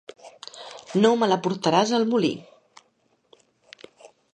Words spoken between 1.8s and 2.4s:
al molí.